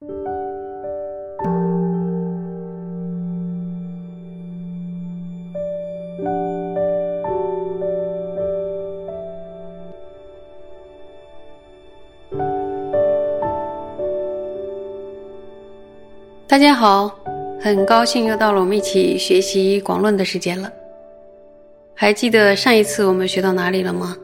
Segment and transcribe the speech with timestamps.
[0.00, 0.06] 大
[16.56, 17.18] 家好，
[17.60, 20.72] 很高兴又到了我们一起学习广论的时间了。
[21.92, 24.16] 还记得上一次我们学到哪里了吗？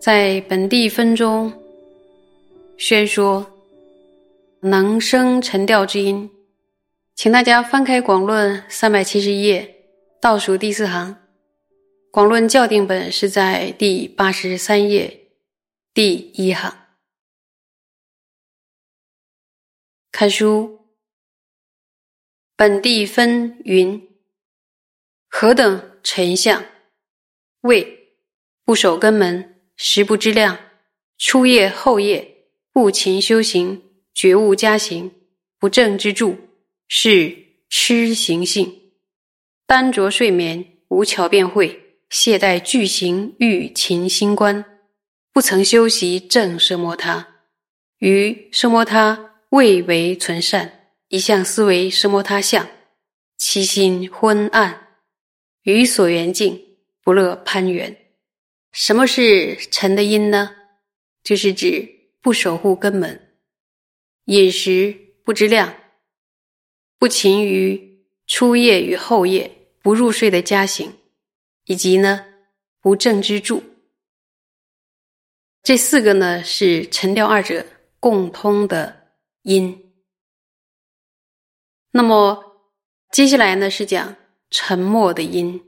[0.00, 1.52] 在本地分中
[2.76, 3.46] 宣说
[4.64, 6.30] 能生沉调之音，
[7.14, 9.90] 请大家翻开广论三百七十一页，
[10.22, 11.20] 倒数第四行。
[12.10, 15.28] 广论校订本是在第八十三页
[15.92, 16.74] 第一行。
[20.10, 20.86] 看书。
[22.56, 24.08] 本地分云：
[25.28, 26.64] 何等沉相？
[27.60, 28.16] 谓
[28.64, 30.58] 不守根门，实不知量，
[31.18, 33.83] 初业后业，不勤修行，
[34.14, 35.10] 觉悟加行，
[35.58, 36.36] 不正之助，
[36.86, 37.36] 是
[37.68, 38.80] 痴行性。
[39.66, 44.64] 单着睡眠，无巧辩会，懈怠具行欲勤心观，
[45.32, 47.40] 不曾修习正奢摩他，
[47.98, 50.80] 于奢摩他未为存善。
[51.08, 52.68] 一向思维什摩他相，
[53.36, 54.88] 其心昏暗，
[55.62, 56.60] 于所缘境
[57.02, 57.96] 不乐攀缘。
[58.72, 60.56] 什么是尘的因呢？
[61.22, 61.88] 就是指
[62.20, 63.33] 不守护根门，
[64.26, 65.74] 饮食不知量，
[66.98, 69.50] 不勤于初夜与后夜，
[69.82, 70.94] 不入睡的家行，
[71.66, 72.24] 以及呢
[72.80, 73.62] 不正之助。
[75.62, 77.66] 这四个呢是沉掉二者
[78.00, 79.10] 共通的
[79.42, 79.92] 因。
[81.90, 82.60] 那么
[83.10, 84.16] 接下来呢是讲
[84.50, 85.62] 沉默的因，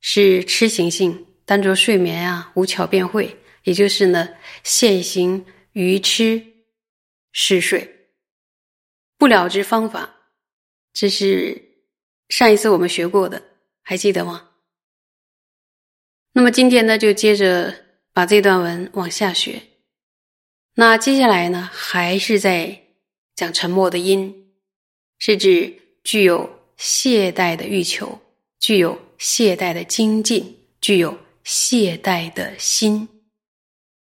[0.00, 4.28] 是痴行性，单着睡眠啊，无巧辩会，也就是呢
[4.62, 6.44] 现行愚痴
[7.32, 8.10] 嗜睡，
[9.16, 10.16] 不了之方法，
[10.92, 11.60] 这是
[12.28, 13.42] 上一次我们学过的，
[13.82, 14.50] 还记得吗？
[16.32, 19.62] 那么今天呢就接着把这段文往下学，
[20.74, 22.82] 那接下来呢还是在
[23.34, 24.46] 讲沉默的因。
[25.20, 28.20] 是指具有懈怠的欲求，
[28.60, 33.08] 具有懈怠的精进，具有懈怠的心，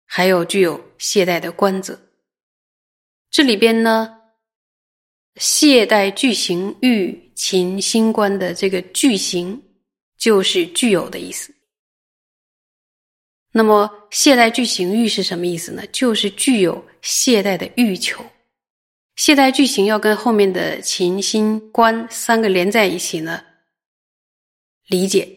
[0.04, 1.98] 还有具有懈怠的观则。
[3.36, 4.16] 这里边呢，
[5.34, 9.62] 懈怠具行欲勤心观的这个具行，
[10.16, 11.54] 就是具有的意思。
[13.52, 15.86] 那么懈怠具行欲是什么意思呢？
[15.88, 18.24] 就是具有懈怠的欲求。
[19.16, 23.44] 懈怠句型要跟后面的勤心观三个连在一起呢，
[24.86, 25.28] 理解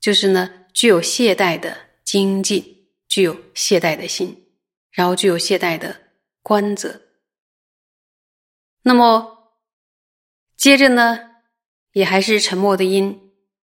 [0.00, 4.44] 就是呢具有懈怠的精进，具有懈怠的心，
[4.92, 6.00] 然后具有懈怠的
[6.40, 7.02] 观则。
[8.82, 9.54] 那么
[10.56, 11.18] 接着呢，
[11.92, 13.32] 也还是沉默的音，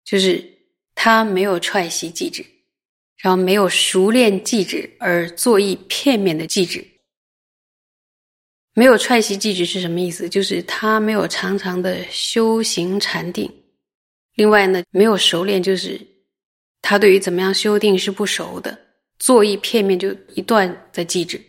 [0.05, 0.59] 就是
[0.95, 2.45] 他没有踹习记止，
[3.17, 6.85] 然后没有熟练记止而做意片面的记止。
[8.77, 10.29] 没有踹习记止是什么意思？
[10.29, 13.51] 就是他没有常常的修行禅定。
[14.35, 16.01] 另外呢，没有熟练，就是
[16.83, 18.77] 他对于怎么样修定是不熟的，
[19.19, 21.41] 做意片面就一段的记止，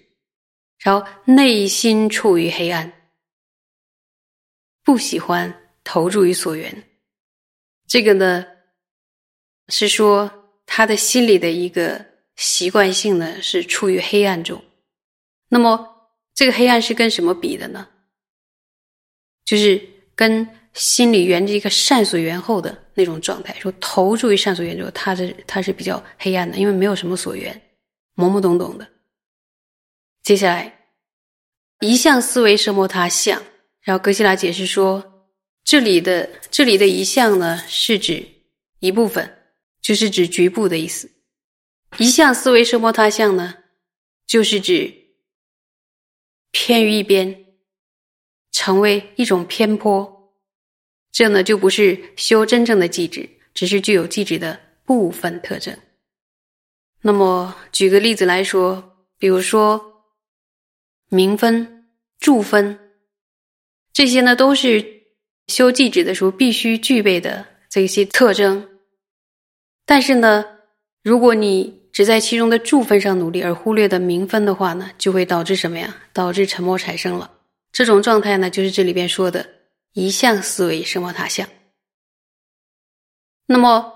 [0.78, 2.94] 然后内心处于黑暗，
[4.86, 6.84] 不喜欢投注于所缘。
[7.86, 8.46] 这个呢，
[9.68, 12.06] 是说他的心里的一个
[12.38, 14.64] 习惯性呢，是处于黑暗中。
[15.50, 15.92] 那么。
[16.38, 17.88] 这个黑暗是跟什么比的呢？
[19.46, 19.82] 就是
[20.16, 23.58] 跟心里缘着一个善所缘后的那种状态。
[23.58, 27.62] 说投注于善所缘之后，他是他是比较黑暗的，因为没有什么所缘，
[28.18, 28.86] 懵懵懂懂的。
[30.24, 30.88] 接下来，
[31.80, 33.42] 一向思维奢摩他相，
[33.86, 35.30] 然后格西拉解释说，
[35.64, 38.28] 这里的这里的一项呢，是指
[38.80, 39.38] 一部分，
[39.80, 41.10] 就是指局部的意思。
[42.00, 43.56] 一项思维奢摩他相呢，
[44.28, 45.06] 就是指。
[46.58, 47.46] 偏于一边，
[48.52, 50.34] 成为一种偏颇，
[51.12, 55.78] 这呢就不是修真正的寂止，只是具有寂止的部分特征。
[57.02, 60.06] 那么举个例子来说，比如说
[61.10, 61.90] 明分、
[62.20, 62.85] 住分，
[63.96, 64.86] 这些呢都是
[65.48, 68.68] 修寂止的时候必须具备的这些特征。
[69.86, 70.44] 但是呢，
[71.02, 75.96] 如果你只在其中的住分上努力，而忽略的明分的话呢，就会导致什么呀？
[76.12, 77.32] 导致沉默产生了。
[77.72, 79.48] 这种状态呢，就是这里边说的
[79.94, 81.48] 一向思维生摩他相。
[83.46, 83.94] 那么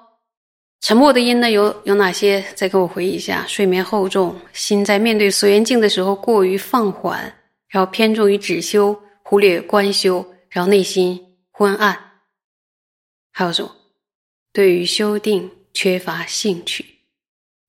[0.79, 2.41] 沉默的因呢，有有哪些？
[2.55, 7.21] 再给我回忆一下：睡眠厚重，心在面对所缘境的时候过于放缓，
[7.67, 8.97] 然后偏重于止修，
[9.29, 12.23] 忽略观修，然后内心昏暗。
[13.29, 13.75] 还有什么？
[14.51, 16.83] 对于修定缺乏兴趣，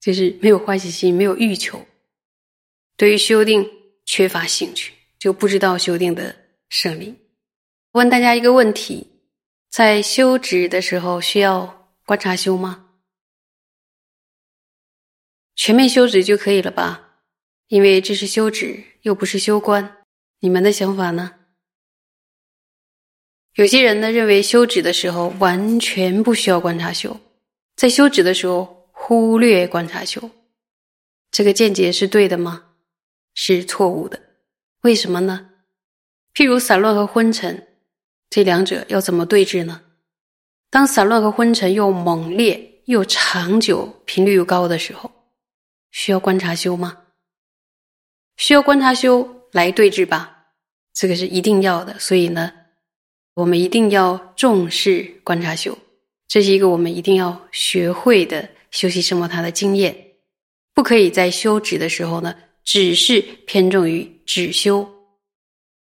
[0.00, 1.86] 就是没有欢喜心，没有欲求。
[2.96, 3.70] 对于修定
[4.06, 6.34] 缺乏兴趣，就不知道修定的
[6.70, 7.14] 胜利。
[7.92, 9.08] 问大家一个问题：
[9.68, 12.86] 在修止的时候，需要观察修吗？
[15.54, 17.18] 全面修止就可以了吧？
[17.68, 19.98] 因为这是修止，又不是修观。
[20.38, 21.36] 你们的想法呢？
[23.60, 27.20] 有些人呢认为修止的时候完全不需要观察修，
[27.76, 30.30] 在修止的时候忽略观察修，
[31.30, 32.64] 这个见解是对的吗？
[33.34, 34.18] 是错误的。
[34.80, 35.50] 为什么呢？
[36.34, 37.66] 譬如散乱和昏沉，
[38.30, 39.82] 这两者要怎么对治呢？
[40.70, 45.12] 当散乱和昏沉又猛烈又长久、频率又高的时候。
[45.90, 46.96] 需要观察修吗？
[48.38, 50.46] 需要观察修来对治吧，
[50.94, 51.98] 这个是一定要的。
[51.98, 52.50] 所以呢，
[53.34, 55.76] 我们一定要重视观察修，
[56.28, 59.94] 这是一个我们一定要学会的修习什么它的经验，
[60.74, 62.34] 不可以在修止的时候呢，
[62.64, 64.88] 只是偏重于止修，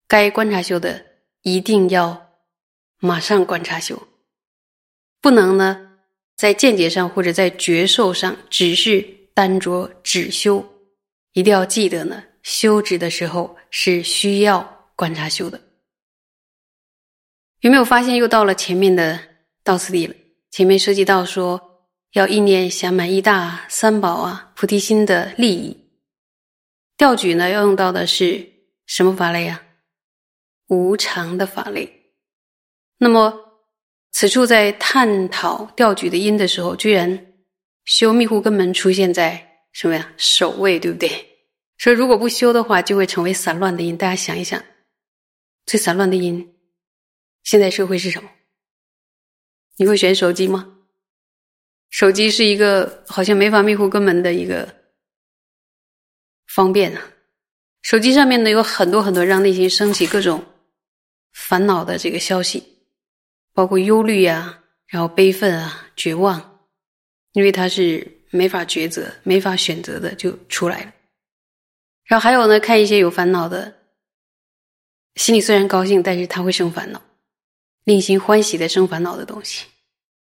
[0.08, 1.06] 该观察修的
[1.42, 2.30] 一定要
[3.00, 4.08] 马上观察修，
[5.22, 5.92] 不能呢
[6.36, 9.16] 在见解上或者在觉受上只是。
[9.38, 10.66] 单着止修，
[11.34, 12.24] 一定要记得呢。
[12.42, 15.62] 修止的时候是需要观察修的。
[17.62, 19.20] 有没有发现又到了前面的
[19.64, 20.16] 到此地了？
[20.52, 21.84] 前面涉及到说
[22.14, 25.78] 要意念想满一大三宝啊，菩提心的利益。
[26.96, 28.48] 调举呢要用到的是
[28.86, 29.62] 什么法类啊？
[30.68, 32.14] 无常的法类。
[32.98, 33.34] 那么
[34.12, 37.24] 此处在探讨调举的因的时候，居然。
[37.86, 40.12] 修密护根门出现在什么呀？
[40.18, 41.10] 首位，对不对？
[41.78, 43.96] 所以如果不修的话，就会成为散乱的因。
[43.96, 44.62] 大家想一想，
[45.66, 46.46] 最散乱的因，
[47.48, 48.30] 现在社会是什么？
[49.78, 50.80] 你会选手机吗？
[51.90, 54.76] 手机是一个好像没法密护根门的一个
[56.46, 57.02] 方便啊。
[57.84, 60.44] 手机上面呢有很多很多让内心升起各种
[61.32, 62.62] 烦恼的这个消息，
[63.54, 66.68] 包括忧虑啊，然后悲愤啊，绝望。
[67.32, 70.94] 因为他是没法抉择、没法选择的，就出来了。
[72.04, 73.74] 然后还有呢，看一些有烦恼的，
[75.16, 77.02] 心里虽然高兴，但是他会生烦恼，
[77.88, 79.68] 令心欢喜的生烦恼的东西，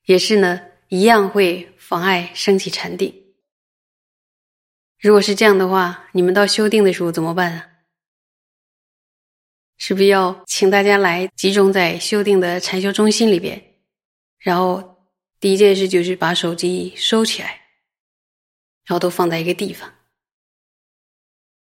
[0.05, 3.13] 也是呢，一样会妨碍升起禅定。
[4.97, 7.67] 如果是这样的话，你们到修定的时候怎么办啊？
[9.75, 13.61] 是不是要请大家来集中在修定的禅修中心里边，
[14.39, 14.89] 然后？
[15.41, 17.49] 第一件事就是把手机收起来，
[18.85, 19.91] 然后都放在一个地方。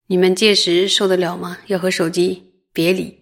[0.06, 1.60] 你们届时受得了吗？
[1.68, 3.19] 要和手机别离，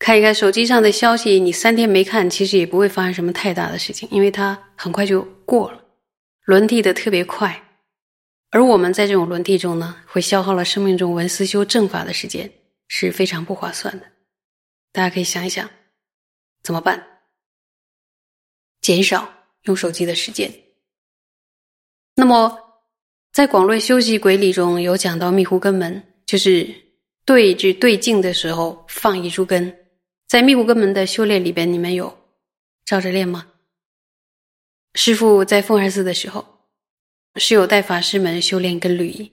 [0.00, 1.38] 看一看手机上的消息。
[1.38, 5.84] 你三天没看，其实也不会发生什么太大的事情，因为它很快就过了，
[6.46, 7.62] 轮替的特别快。
[8.50, 12.50] 而我们在这种轮替中呢，会消耗了生命中文思修正法的时间，
[12.88, 14.06] 是非常不划算的。
[14.90, 15.68] 大家可以想一想，
[16.62, 17.06] 怎么办？
[18.80, 19.30] 减少
[19.64, 20.50] 用手机的时间。
[22.16, 22.58] 那么，
[23.34, 26.66] 在广论修习轨理中有讲到密护根门，就是
[27.26, 29.76] 对治对境的时候放一株根。
[30.30, 32.16] 在密护根门的修炼里边，你们有
[32.84, 33.48] 照着练吗？
[34.94, 36.68] 师父在凤儿寺的时候，
[37.34, 39.32] 是有带法师们修炼根律仪。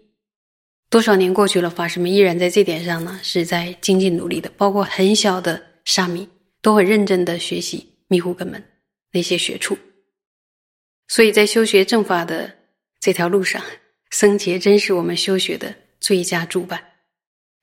[0.89, 4.49] 多少年过去了，法师们依然在这点上呢，是在精进努力的。
[4.57, 6.27] 包括很小的沙弥，
[6.63, 8.63] 都很认真的学习密护根门。
[9.11, 9.77] 那些学处，
[11.07, 12.51] 所以在修学正法的
[12.99, 13.63] 这条路上，
[14.09, 16.83] 僧伽真是我们修学的最佳助伴。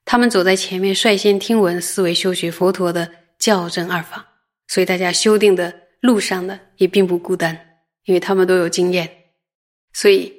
[0.05, 4.27] 他们走在前面，率先听闻思维修学佛陀的教正二法，
[4.69, 9.33] 所以大家修定的路上呢，也并不孤单，因为他们都有经验。
[9.93, 10.33] 所以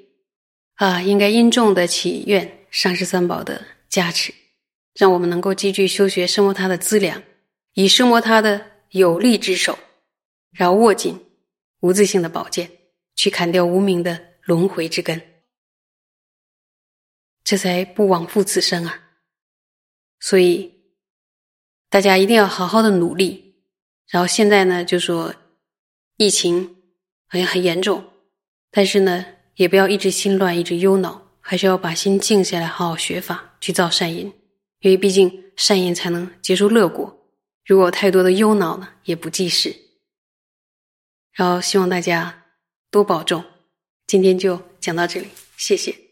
[0.76, 4.34] 啊，应该因众的祈愿，上师三宝的加持，
[4.94, 7.22] 让我们能够积聚修学生摩他的资粮，
[7.74, 9.78] 以生摩他的有力之手。
[10.52, 11.20] 然后握紧
[11.82, 12.72] 无自性的宝剑，
[13.16, 15.22] 去砍掉无名的轮回之根，
[17.44, 19.02] 这才不枉负此生啊！
[20.22, 20.75] 所以
[21.96, 23.56] 大家一定要好好的努力。
[24.10, 25.34] 然后现在呢，就说
[26.18, 26.76] 疫情
[27.26, 28.04] 好像很严重，
[28.70, 29.26] 但是呢，
[29.56, 34.26] 也不要一直心乱，一直忧恼，还是要把心静下来，好好学法，去造善因。
[34.82, 37.18] 因为毕竟善因才能结出乐果。
[37.66, 39.74] 如果太多的忧恼呢，也不济事。
[41.32, 42.44] 然后希望大家
[42.92, 43.42] 多保重，
[44.06, 46.05] 今天就讲到这里，谢谢。